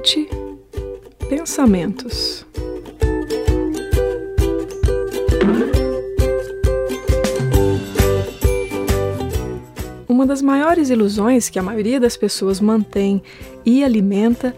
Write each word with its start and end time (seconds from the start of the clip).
mente, 0.00 0.26
pensamentos. 1.28 2.46
Uma 10.08 10.26
das 10.26 10.40
maiores 10.40 10.88
ilusões 10.88 11.50
que 11.50 11.58
a 11.58 11.62
maioria 11.62 12.00
das 12.00 12.16
pessoas 12.16 12.60
mantém 12.60 13.22
e 13.64 13.84
alimenta 13.84 14.54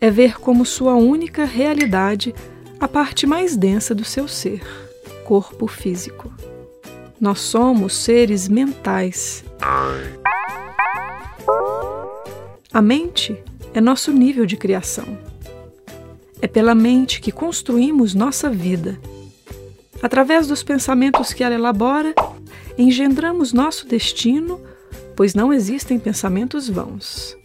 é 0.00 0.10
ver 0.10 0.38
como 0.40 0.64
sua 0.64 0.94
única 0.94 1.44
realidade 1.44 2.34
a 2.80 2.88
parte 2.88 3.26
mais 3.26 3.56
densa 3.56 3.94
do 3.94 4.04
seu 4.04 4.26
ser, 4.26 4.62
corpo 5.24 5.66
físico. 5.66 6.32
Nós 7.20 7.40
somos 7.40 7.94
seres 7.94 8.48
mentais. 8.48 9.44
A 12.74 12.82
mente 12.82 13.40
é 13.72 13.80
nosso 13.80 14.10
nível 14.10 14.44
de 14.44 14.56
criação. 14.56 15.16
É 16.42 16.48
pela 16.48 16.74
mente 16.74 17.20
que 17.20 17.30
construímos 17.30 18.16
nossa 18.16 18.50
vida. 18.50 18.98
Através 20.02 20.48
dos 20.48 20.64
pensamentos 20.64 21.32
que 21.32 21.44
ela 21.44 21.54
elabora, 21.54 22.12
engendramos 22.76 23.52
nosso 23.52 23.86
destino, 23.86 24.60
pois 25.14 25.36
não 25.36 25.52
existem 25.52 26.00
pensamentos 26.00 26.68
vãos. 26.68 27.36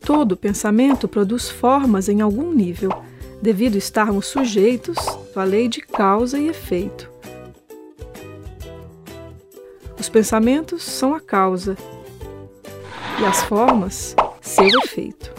Todo 0.00 0.36
pensamento 0.36 1.06
produz 1.06 1.48
formas 1.48 2.08
em 2.08 2.20
algum 2.20 2.52
nível, 2.52 2.90
devido 3.40 3.76
estarmos 3.76 4.26
sujeitos 4.26 4.96
à 5.36 5.44
lei 5.44 5.68
de 5.68 5.80
causa 5.80 6.36
e 6.36 6.48
efeito. 6.48 7.08
Os 9.96 10.08
pensamentos 10.08 10.82
são 10.82 11.14
a 11.14 11.20
causa 11.20 11.76
e 13.18 13.24
as 13.24 13.42
formas 13.44 14.14
seu 14.46 14.68
efeito. 14.84 15.34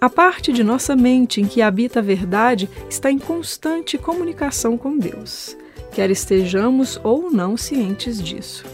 A 0.00 0.08
parte 0.08 0.52
de 0.52 0.62
nossa 0.62 0.94
mente 0.94 1.40
em 1.40 1.46
que 1.46 1.62
habita 1.62 2.00
a 2.00 2.02
verdade 2.02 2.68
está 2.88 3.10
em 3.10 3.18
constante 3.18 3.96
comunicação 3.96 4.76
com 4.76 4.98
Deus, 4.98 5.56
quer 5.92 6.10
estejamos 6.10 7.00
ou 7.02 7.30
não 7.30 7.56
cientes 7.56 8.22
disso. 8.22 8.64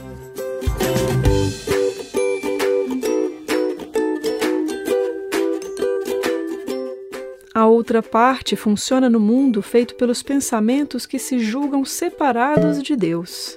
A 7.56 7.66
outra 7.66 8.02
parte 8.02 8.56
funciona 8.56 9.08
no 9.08 9.20
mundo 9.20 9.62
feito 9.62 9.94
pelos 9.94 10.24
pensamentos 10.24 11.06
que 11.06 11.20
se 11.20 11.38
julgam 11.38 11.84
separados 11.84 12.82
de 12.82 12.96
Deus, 12.96 13.56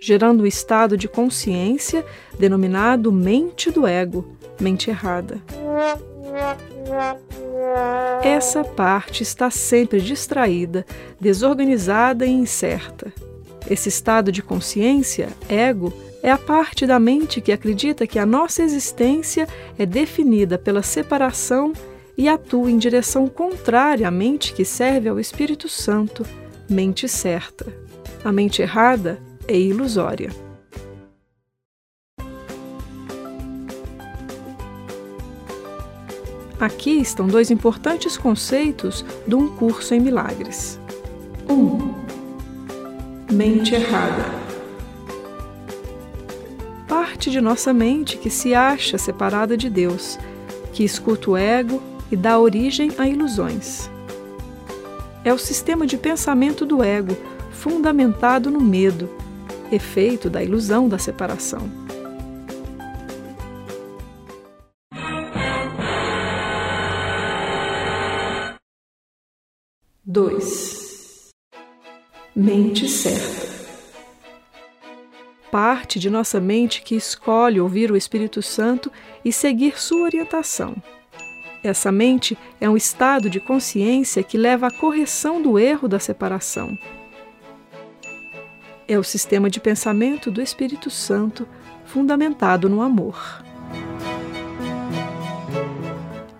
gerando 0.00 0.44
um 0.44 0.46
estado 0.46 0.96
de 0.96 1.06
consciência 1.06 2.06
denominado 2.38 3.12
mente 3.12 3.70
do 3.70 3.86
ego, 3.86 4.26
mente 4.58 4.88
errada. 4.88 5.42
Essa 8.22 8.64
parte 8.64 9.22
está 9.22 9.50
sempre 9.50 10.00
distraída, 10.00 10.86
desorganizada 11.20 12.24
e 12.24 12.30
incerta. 12.30 13.12
Esse 13.68 13.90
estado 13.90 14.32
de 14.32 14.42
consciência, 14.42 15.28
ego, 15.50 15.92
é 16.22 16.30
a 16.30 16.38
parte 16.38 16.86
da 16.86 16.98
mente 16.98 17.42
que 17.42 17.52
acredita 17.52 18.06
que 18.06 18.18
a 18.18 18.24
nossa 18.24 18.62
existência 18.62 19.46
é 19.78 19.84
definida 19.84 20.56
pela 20.56 20.82
separação 20.82 21.74
e 22.18 22.28
atua 22.28 22.68
em 22.68 22.76
direção 22.76 23.28
contrária 23.28 24.08
à 24.08 24.10
mente 24.10 24.52
que 24.52 24.64
serve 24.64 25.08
ao 25.08 25.20
Espírito 25.20 25.68
Santo, 25.68 26.26
mente 26.68 27.08
certa. 27.08 27.72
A 28.24 28.32
mente 28.32 28.60
errada 28.60 29.22
é 29.46 29.56
ilusória. 29.56 30.30
Aqui 36.58 36.98
estão 36.98 37.28
dois 37.28 37.52
importantes 37.52 38.16
conceitos 38.16 39.04
de 39.24 39.36
um 39.36 39.54
curso 39.54 39.94
em 39.94 40.00
milagres. 40.00 40.80
1. 41.48 41.54
Um, 41.54 41.94
mente 43.30 43.76
errada. 43.76 44.24
Parte 46.88 47.30
de 47.30 47.40
nossa 47.40 47.72
mente 47.72 48.18
que 48.18 48.28
se 48.28 48.56
acha 48.56 48.98
separada 48.98 49.56
de 49.56 49.70
Deus, 49.70 50.18
que 50.72 50.82
escuta 50.82 51.30
o 51.30 51.36
ego 51.36 51.80
e 52.10 52.16
dá 52.16 52.38
origem 52.38 52.90
a 52.98 53.06
ilusões. 53.06 53.90
É 55.24 55.32
o 55.32 55.38
sistema 55.38 55.86
de 55.86 55.96
pensamento 55.96 56.64
do 56.64 56.82
ego, 56.82 57.16
fundamentado 57.50 58.50
no 58.50 58.60
medo, 58.60 59.10
efeito 59.70 60.30
da 60.30 60.42
ilusão 60.42 60.88
da 60.88 60.98
separação. 60.98 61.68
Dois. 70.04 71.28
Mente 72.34 72.88
certa. 72.88 73.48
Parte 75.50 75.98
de 75.98 76.08
nossa 76.08 76.40
mente 76.40 76.82
que 76.82 76.94
escolhe 76.94 77.60
ouvir 77.60 77.90
o 77.90 77.96
Espírito 77.96 78.40
Santo 78.40 78.90
e 79.24 79.32
seguir 79.32 79.78
sua 79.78 80.04
orientação. 80.04 80.76
Essa 81.62 81.90
mente 81.90 82.38
é 82.60 82.68
um 82.68 82.76
estado 82.76 83.28
de 83.28 83.40
consciência 83.40 84.22
que 84.22 84.38
leva 84.38 84.68
à 84.68 84.70
correção 84.70 85.42
do 85.42 85.58
erro 85.58 85.88
da 85.88 85.98
separação. 85.98 86.78
É 88.86 88.98
o 88.98 89.04
sistema 89.04 89.50
de 89.50 89.60
pensamento 89.60 90.30
do 90.30 90.40
Espírito 90.40 90.88
Santo 90.88 91.46
fundamentado 91.84 92.68
no 92.68 92.80
amor. 92.80 93.42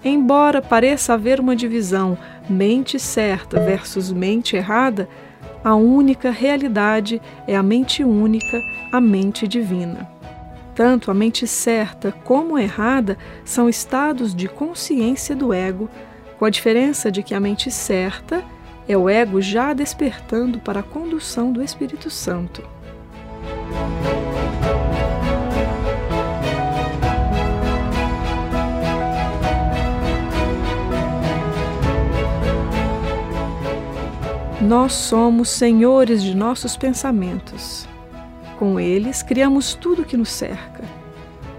Embora 0.05 0.63
pareça 0.63 1.15
haver 1.15 1.41
uma 1.41 1.57
divisão 1.57 2.17
mente 2.49 2.99
certa 2.99 3.61
versus 3.61 4.11
mente 4.11 4.57
errada, 4.57 5.09
a 5.63 5.75
única 5.75 6.31
realidade 6.31 7.21
é 7.47 7.57
a 7.57 7.63
mente 7.63 8.05
única, 8.05 8.63
a 8.93 9.01
mente 9.01 9.47
divina. 9.47 10.18
Tanto 10.79 11.11
a 11.11 11.15
mente 11.15 11.45
certa 11.45 12.13
como 12.13 12.55
a 12.55 12.63
errada 12.63 13.19
são 13.45 13.69
estados 13.69 14.33
de 14.33 14.47
consciência 14.47 15.35
do 15.35 15.53
ego, 15.53 15.91
com 16.39 16.45
a 16.45 16.51
diferença 16.51 17.11
de 17.11 17.21
que 17.21 17.35
a 17.35 17.41
mente 17.41 17.69
certa 17.69 18.45
é 18.87 18.97
o 18.97 19.09
ego 19.09 19.43
já 19.43 19.73
despertando 19.73 20.61
para 20.61 20.79
a 20.79 20.83
condução 20.85 21.51
do 21.51 21.65
Espírito 21.65 22.09
Santo. 22.11 22.63
Nós 34.61 34.93
somos 34.93 35.49
senhores 35.49 36.23
de 36.23 36.37
nossos 36.37 36.77
pensamentos. 36.77 37.88
Com 38.59 38.81
eles, 38.81 39.23
criamos 39.23 39.75
tudo 39.75 40.05
que 40.05 40.17
nos 40.17 40.31
cerca. 40.31 40.83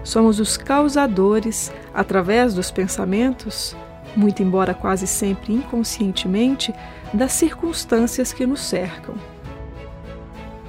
Somos 0.04 0.38
os 0.38 0.58
causadores, 0.58 1.72
através 1.94 2.52
dos 2.52 2.70
pensamentos, 2.70 3.74
muito 4.14 4.42
embora 4.42 4.74
quase 4.74 5.06
sempre 5.06 5.54
inconscientemente, 5.54 6.74
das 7.12 7.32
circunstâncias 7.32 8.32
que 8.34 8.46
nos 8.46 8.60
cercam. 8.60 9.14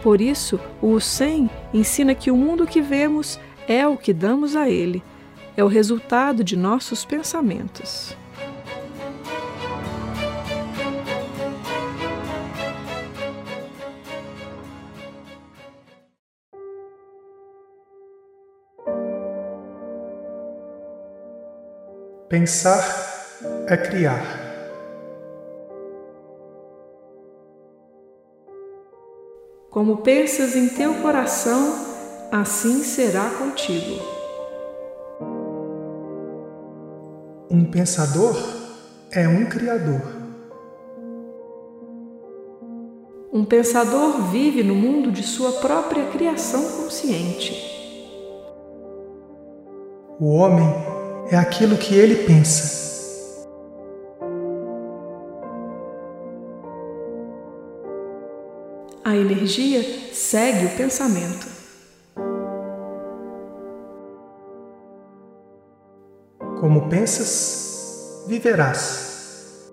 Por 0.01 0.21
isso, 0.21 0.59
o 0.81 0.99
Sen 0.99 1.49
ensina 1.73 2.15
que 2.15 2.31
o 2.31 2.37
mundo 2.37 2.65
que 2.65 2.81
vemos 2.81 3.39
é 3.67 3.85
o 3.85 3.97
que 3.97 4.13
damos 4.13 4.55
a 4.55 4.69
ele, 4.69 5.03
é 5.57 5.63
o 5.63 5.67
resultado 5.67 6.43
de 6.43 6.55
nossos 6.55 7.03
pensamentos. 7.03 8.15
Pensar 22.31 22.81
é 23.67 23.75
criar. 23.75 24.23
Como 29.69 29.97
pensas 29.97 30.55
em 30.55 30.69
teu 30.69 31.01
coração, 31.01 31.75
assim 32.31 32.83
será 32.83 33.29
contigo. 33.31 34.01
Um 37.49 37.69
pensador 37.69 38.37
é 39.11 39.27
um 39.27 39.49
criador. 39.49 40.01
Um 43.33 43.43
pensador 43.43 44.21
vive 44.31 44.63
no 44.63 44.73
mundo 44.73 45.11
de 45.11 45.23
sua 45.23 45.51
própria 45.59 46.05
criação 46.05 46.61
consciente. 46.77 47.51
O 50.17 50.29
homem 50.29 50.90
é 51.31 51.37
aquilo 51.37 51.77
que 51.77 51.95
ele 51.95 52.25
pensa. 52.25 52.81
A 59.01 59.15
energia 59.15 59.81
segue 60.13 60.65
o 60.65 60.77
pensamento. 60.77 61.47
Como 66.59 66.89
pensas, 66.89 68.25
viverás. 68.27 69.71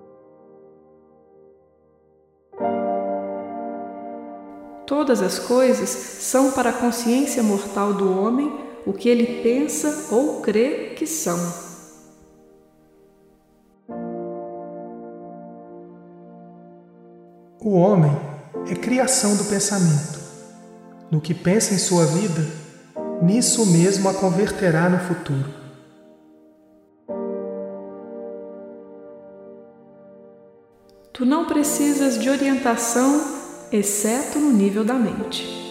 Todas 4.86 5.20
as 5.20 5.40
coisas 5.40 5.88
são 5.88 6.52
para 6.52 6.70
a 6.70 6.72
consciência 6.72 7.42
mortal 7.42 7.92
do 7.92 8.18
homem 8.18 8.67
o 8.86 8.92
que 8.92 9.08
ele 9.08 9.42
pensa 9.42 10.14
ou 10.14 10.40
crê 10.40 10.94
que 10.96 11.06
são. 11.06 11.38
O 17.60 17.72
homem 17.72 18.16
é 18.70 18.74
criação 18.74 19.36
do 19.36 19.44
pensamento. 19.44 20.18
No 21.10 21.20
que 21.20 21.34
pensa 21.34 21.74
em 21.74 21.78
sua 21.78 22.06
vida, 22.06 22.46
nisso 23.22 23.66
mesmo 23.66 24.08
a 24.08 24.14
converterá 24.14 24.88
no 24.88 24.98
futuro. 24.98 25.58
Tu 31.12 31.26
não 31.26 31.46
precisas 31.46 32.18
de 32.18 32.30
orientação, 32.30 33.20
exceto 33.72 34.38
no 34.38 34.52
nível 34.52 34.84
da 34.84 34.94
mente. 34.94 35.67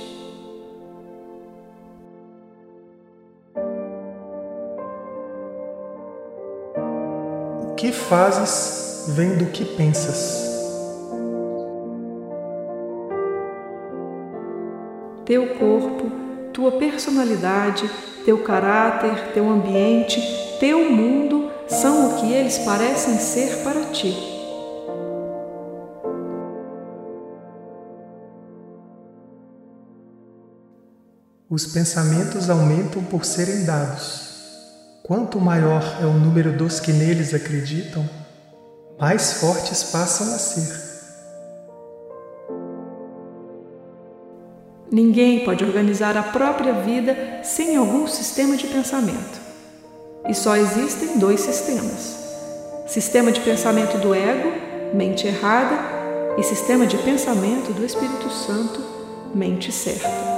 Que 7.78 7.94
fazes 7.94 9.06
vem 9.16 9.38
do 9.38 9.46
que 9.46 9.64
pensas. 9.64 10.48
teu 15.28 15.56
corpo, 15.56 16.10
tua 16.54 16.72
personalidade, 16.72 17.90
teu 18.24 18.44
caráter, 18.44 19.34
teu 19.34 19.50
ambiente, 19.50 20.22
teu 20.58 20.90
mundo 20.90 21.52
são 21.68 22.12
o 22.12 22.22
que 22.22 22.32
eles 22.32 22.60
parecem 22.60 23.18
ser 23.18 23.58
para 23.62 23.84
ti. 23.92 24.16
Os 31.50 31.66
pensamentos 31.74 32.50
aumentam 32.50 33.04
por 33.04 33.26
serem 33.26 33.66
dados. 33.66 34.27
Quanto 35.07 35.39
maior 35.39 36.00
é 36.01 36.06
o 36.06 36.12
número 36.12 36.51
dos 36.51 36.81
que 36.81 36.92
neles 36.92 37.33
acreditam, 37.33 38.06
mais 39.00 39.39
fortes 39.39 39.83
passam 39.83 40.36
a 40.36 40.38
ser. 40.38 40.86
Ninguém 44.92 45.45
pode 45.45 45.63
organizar 45.63 46.18
a 46.18 46.24
própria 46.24 46.74
vida 46.74 47.39
sem 47.42 47.77
algum 47.77 48.06
sistema 48.06 48.57
de 48.57 48.68
pensamento. 48.68 49.39
E 50.27 50.33
só 50.33 50.57
existem 50.57 51.18
dois 51.18 51.39
sistemas: 51.39 52.18
sistema 52.86 53.31
de 53.31 53.39
pensamento 53.39 53.98
do 54.00 54.13
ego, 54.13 54.51
mente 54.94 55.25
errada, 55.25 55.80
e 56.38 56.44
sistema 56.44 56.86
de 56.86 56.98
pensamento 56.98 57.71
do 57.71 57.86
Espírito 57.86 58.30
Santo, 58.30 58.83
mente 59.33 59.71
certa. 59.71 60.37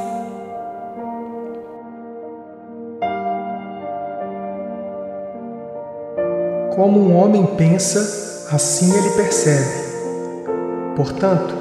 Como 6.79 6.97
um 6.97 7.17
homem 7.17 7.45
pensa, 7.57 8.47
assim 8.55 8.97
ele 8.97 9.09
percebe. 9.09 10.95
Portanto, 10.95 11.53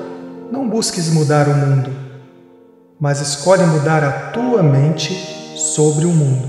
não 0.52 0.68
busques 0.68 1.12
mudar 1.12 1.48
o 1.48 1.54
mundo 1.54 2.08
mas 3.00 3.20
escolhe 3.20 3.64
mudar 3.64 4.02
a 4.02 4.30
tua 4.32 4.62
mente 4.62 5.14
sobre 5.56 6.04
o 6.04 6.10
mundo. 6.10 6.48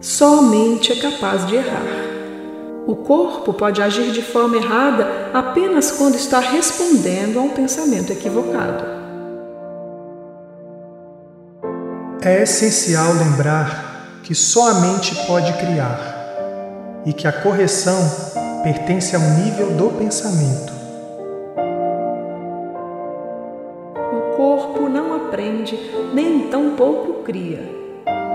Só 0.00 0.38
a 0.38 0.42
mente 0.42 0.92
é 0.92 0.96
capaz 0.96 1.46
de 1.46 1.56
errar. 1.56 2.05
O 2.86 2.94
corpo 2.94 3.52
pode 3.52 3.82
agir 3.82 4.12
de 4.12 4.22
forma 4.22 4.56
errada 4.56 5.06
apenas 5.34 5.90
quando 5.90 6.14
está 6.14 6.38
respondendo 6.38 7.38
a 7.38 7.42
um 7.42 7.48
pensamento 7.48 8.12
equivocado. 8.12 8.84
É 12.22 12.42
essencial 12.42 13.12
lembrar 13.14 14.20
que 14.22 14.36
só 14.36 14.70
a 14.70 14.74
mente 14.74 15.16
pode 15.26 15.52
criar 15.54 15.98
e 17.04 17.12
que 17.12 17.26
a 17.26 17.32
correção 17.32 17.98
pertence 18.62 19.16
ao 19.16 19.22
nível 19.22 19.72
do 19.72 19.90
pensamento. 19.90 20.72
O 24.12 24.36
corpo 24.36 24.88
não 24.88 25.14
aprende, 25.14 25.76
nem 26.14 26.48
tampouco 26.48 27.24
cria. 27.24 27.60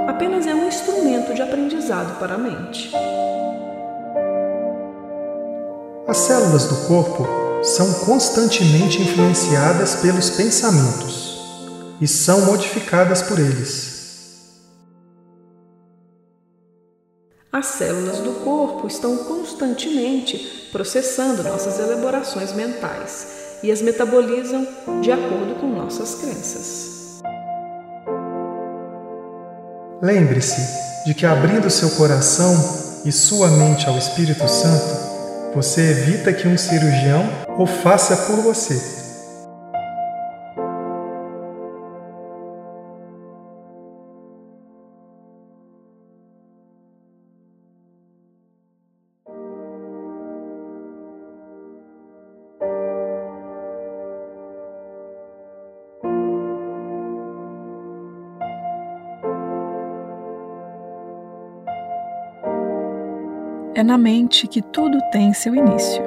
Apenas 0.07 0.45
é 0.45 0.53
um 0.53 0.67
instrumento 0.67 1.33
de 1.33 1.41
aprendizado 1.41 2.19
para 2.19 2.35
a 2.35 2.37
mente. 2.37 2.91
As 6.07 6.17
células 6.17 6.65
do 6.65 6.75
corpo 6.87 7.27
são 7.63 7.93
constantemente 8.05 8.99
influenciadas 9.01 9.95
pelos 9.95 10.31
pensamentos 10.31 11.37
e 12.01 12.07
são 12.07 12.41
modificadas 12.41 13.21
por 13.21 13.39
eles. 13.39 13.91
As 17.51 17.67
células 17.67 18.17
do 18.17 18.31
corpo 18.43 18.87
estão 18.87 19.15
constantemente 19.17 20.69
processando 20.71 21.43
nossas 21.43 21.77
elaborações 21.77 22.51
mentais 22.53 23.59
e 23.61 23.71
as 23.71 23.81
metabolizam 23.81 24.67
de 25.01 25.11
acordo 25.11 25.55
com 25.61 25.67
nossas 25.67 26.15
crenças. 26.15 27.21
Lembre-se 30.01 31.05
de 31.05 31.13
que 31.13 31.27
abrindo 31.27 31.69
seu 31.69 31.91
coração 31.91 32.55
e 33.05 33.11
sua 33.11 33.49
mente 33.49 33.87
ao 33.87 33.97
Espírito 33.97 34.47
Santo, 34.47 35.10
você 35.53 35.81
evita 35.91 36.31
que 36.31 36.47
um 36.47 36.57
cirurgião 36.57 37.25
o 37.57 37.65
faça 37.65 38.15
por 38.15 38.37
você. 38.37 39.00
É 63.73 63.81
na 63.83 63.97
mente 63.97 64.47
que 64.47 64.61
tudo 64.61 64.99
tem 65.11 65.33
seu 65.33 65.55
início. 65.55 66.03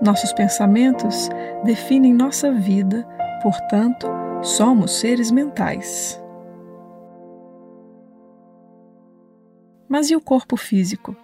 Nossos 0.00 0.32
pensamentos 0.32 1.28
definem 1.62 2.14
nossa 2.14 2.50
vida, 2.50 3.06
portanto, 3.42 4.06
somos 4.40 4.98
seres 4.98 5.30
mentais. 5.30 6.18
Mas 9.86 10.08
e 10.08 10.16
o 10.16 10.22
corpo 10.22 10.56
físico? 10.56 11.14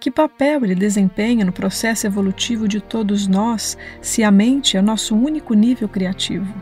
Que 0.00 0.10
papel 0.10 0.64
ele 0.64 0.74
desempenha 0.74 1.44
no 1.44 1.52
processo 1.52 2.04
evolutivo 2.04 2.66
de 2.66 2.80
todos 2.80 3.28
nós, 3.28 3.78
se 4.02 4.24
a 4.24 4.32
mente 4.32 4.76
é 4.76 4.82
nosso 4.82 5.14
único 5.14 5.54
nível 5.54 5.88
criativo? 5.88 6.52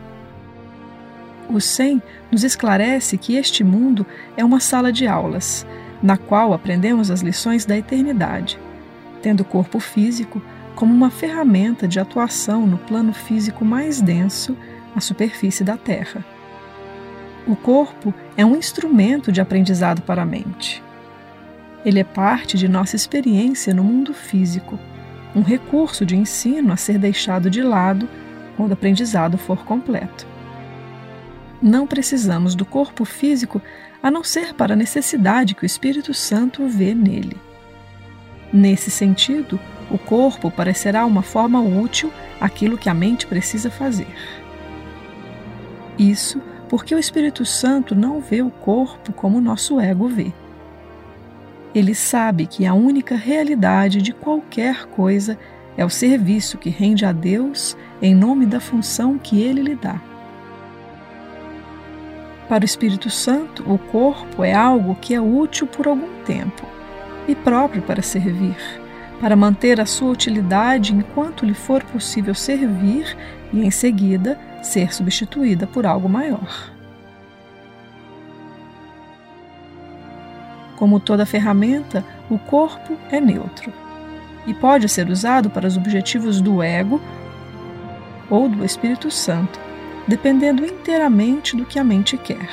O 1.49 1.59
SEM 1.59 2.03
nos 2.31 2.45
esclarece 2.45 3.17
que 3.17 3.35
este 3.35 3.65
mundo 3.65 4.07
é 4.37 4.45
uma 4.45 4.61
sala 4.61 4.93
de 4.93 5.07
aulas 5.07 5.67
na 6.03 6.17
qual 6.17 6.53
aprendemos 6.53 7.11
as 7.11 7.21
lições 7.21 7.65
da 7.65 7.77
eternidade, 7.77 8.59
tendo 9.23 9.41
o 9.41 9.45
corpo 9.45 9.79
físico 9.79 10.43
como 10.75 10.93
uma 10.93 11.11
ferramenta 11.11 11.87
de 11.87 12.01
atuação 12.01 12.67
no 12.67 12.79
plano 12.79 13.13
físico 13.13 13.65
mais 13.65 14.01
denso, 14.01 14.57
a 14.97 15.01
superfície 15.01 15.63
da 15.63 15.77
Terra. 15.77 16.25
O 17.47 17.55
corpo 17.55 18.13
é 18.37 18.45
um 18.45 18.57
instrumento 18.57 19.31
de 19.31 19.41
aprendizado 19.41 20.03
para 20.03 20.23
a 20.23 20.27
mente. 20.27 20.83
Ele 21.85 21.99
é 21.99 22.05
parte 22.05 22.57
de 22.57 22.69
nossa 22.69 22.97
experiência 22.97 23.75
no 23.75 23.83
mundo 23.83 24.15
físico, 24.15 24.79
um 25.35 25.43
recurso 25.43 26.07
de 26.07 26.17
ensino 26.17 26.73
a 26.73 26.77
ser 26.77 26.99
deixado 26.99 27.51
de 27.51 27.63
lado 27.63 28.09
quando 28.57 28.71
o 28.71 28.75
aprendizado 28.75 29.37
for 29.37 29.65
completo. 29.65 30.27
Não 31.61 31.87
precisamos 31.87 32.55
do 32.55 32.65
corpo 32.65 33.05
físico 33.05 33.61
a 34.03 34.11
não 34.11 34.25
ser 34.25 34.55
para 34.55 34.75
a 34.75 34.77
necessidade 34.77 35.55
que 35.55 35.63
o 35.63 35.67
Espírito 35.67 36.13
Santo 36.13 36.67
vê 36.67 36.95
nele. 36.95 37.37
Nesse 38.53 38.91
sentido, 38.91 39.59
o 39.91 39.97
corpo 39.97 40.51
parecerá 40.51 41.07
uma 41.07 41.23
forma 41.23 41.61
útil 41.61 42.13
àquilo 42.41 42.77
que 42.77 42.89
a 42.89 42.95
mente 42.95 43.27
precisa 43.27 43.71
fazer. 43.71 44.09
Isso 45.99 46.41
porque 46.69 46.95
o 46.95 46.99
Espírito 46.99 47.45
Santo 47.45 47.95
não 47.95 48.21
vê 48.21 48.43
o 48.43 48.51
corpo 48.51 49.13
como 49.13 49.39
o 49.39 49.43
nosso 49.43 49.79
ego 49.79 50.09
vê. 50.09 50.33
Ele 51.75 51.95
sabe 51.95 52.47
que 52.47 52.67
a 52.67 52.75
única 52.75 53.15
realidade 53.15 54.03
de 54.03 54.13
qualquer 54.13 54.87
coisa 54.87 55.39
é 55.77 55.85
o 55.85 55.91
serviço 55.91 56.59
que 56.59 56.69
rende 56.69 57.05
a 57.05 57.13
Deus 57.13 57.77
em 58.01 58.15
nome 58.15 58.47
da 58.47 58.61
função 58.61 59.19
que 59.19 59.41
ele 59.41 59.63
lhe 59.63 59.75
dá. 59.75 60.01
Para 62.53 62.65
o 62.65 62.67
Espírito 62.67 63.09
Santo, 63.09 63.65
o 63.67 63.79
corpo 63.79 64.45
é 64.45 64.53
algo 64.53 64.95
que 64.97 65.15
é 65.15 65.21
útil 65.23 65.67
por 65.67 65.89
algum 65.89 66.23
tempo 66.23 66.67
e 67.27 67.35
próprio 67.35 67.81
para 67.81 68.03
servir, 68.03 68.59
para 69.23 69.35
manter 69.35 69.81
a 69.81 69.87
sua 69.87 70.11
utilidade 70.11 70.95
enquanto 70.95 71.47
lhe 71.47 71.55
for 71.55 71.83
possível 71.83 72.35
servir 72.35 73.17
e, 73.55 73.65
em 73.65 73.71
seguida, 73.71 74.39
ser 74.63 74.93
substituída 74.93 75.67
por 75.67 75.87
algo 75.87 76.11
maior. 76.11 76.71
Como 80.77 81.01
toda 81.01 81.25
ferramenta, 81.25 82.05
o 82.29 82.39
corpo 82.39 82.99
é 83.11 83.19
neutro 83.19 83.73
e 84.47 84.53
pode 84.53 84.91
ser 84.91 85.09
usado 85.09 85.49
para 85.49 85.67
os 85.67 85.79
objetivos 85.79 86.39
do 86.39 86.63
ego 86.63 87.01
ou 88.29 88.47
do 88.47 88.63
Espírito 88.63 89.11
Santo, 89.11 89.59
dependendo 90.07 90.65
inteiramente 90.65 91.57
do 91.57 91.65
que 91.65 91.79
a 91.79 91.85
mente 91.85 92.17
quer. 92.17 92.49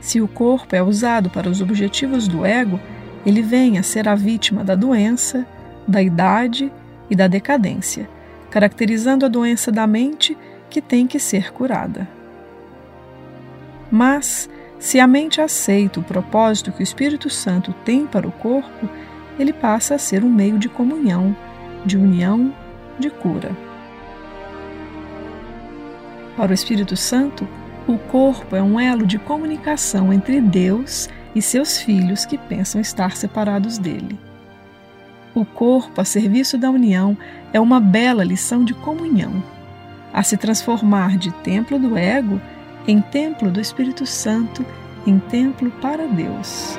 Se 0.00 0.20
o 0.20 0.26
corpo 0.26 0.74
é 0.74 0.82
usado 0.82 1.28
para 1.28 1.48
os 1.48 1.60
objetivos 1.60 2.26
do 2.26 2.44
ego, 2.44 2.80
ele 3.24 3.42
vem 3.42 3.78
a 3.78 3.82
ser 3.82 4.08
a 4.08 4.14
vítima 4.14 4.64
da 4.64 4.74
doença, 4.74 5.46
da 5.86 6.02
idade 6.02 6.72
e 7.10 7.14
da 7.14 7.26
decadência, 7.26 8.08
caracterizando 8.50 9.26
a 9.26 9.28
doença 9.28 9.70
da 9.70 9.86
mente 9.86 10.36
que 10.70 10.80
tem 10.80 11.06
que 11.06 11.18
ser 11.18 11.52
curada. 11.52 12.08
Mas, 13.90 14.48
se 14.78 14.98
a 14.98 15.06
mente 15.06 15.40
aceita 15.40 16.00
o 16.00 16.04
propósito 16.04 16.72
que 16.72 16.80
o 16.80 16.82
Espírito 16.82 17.28
Santo 17.28 17.74
tem 17.84 18.06
para 18.06 18.26
o 18.26 18.32
corpo, 18.32 18.88
ele 19.38 19.52
passa 19.52 19.96
a 19.96 19.98
ser 19.98 20.24
um 20.24 20.30
meio 20.30 20.58
de 20.58 20.68
comunhão, 20.68 21.36
de 21.84 21.96
união, 21.98 22.54
de 22.98 23.10
cura. 23.10 23.69
Para 26.36 26.50
o 26.50 26.54
Espírito 26.54 26.96
Santo, 26.96 27.46
o 27.86 27.98
corpo 27.98 28.54
é 28.54 28.62
um 28.62 28.78
elo 28.78 29.06
de 29.06 29.18
comunicação 29.18 30.12
entre 30.12 30.40
Deus 30.40 31.08
e 31.34 31.42
seus 31.42 31.78
filhos 31.78 32.24
que 32.24 32.38
pensam 32.38 32.80
estar 32.80 33.16
separados 33.16 33.78
dele. 33.78 34.18
O 35.34 35.44
corpo, 35.44 36.00
a 36.00 36.04
serviço 36.04 36.58
da 36.58 36.70
união, 36.70 37.16
é 37.52 37.60
uma 37.60 37.80
bela 37.80 38.24
lição 38.24 38.64
de 38.64 38.74
comunhão, 38.74 39.42
a 40.12 40.22
se 40.22 40.36
transformar 40.36 41.16
de 41.16 41.30
templo 41.30 41.78
do 41.78 41.96
ego 41.96 42.40
em 42.86 43.00
templo 43.00 43.50
do 43.50 43.60
Espírito 43.60 44.06
Santo, 44.06 44.64
em 45.06 45.18
templo 45.18 45.70
para 45.80 46.06
Deus. 46.06 46.78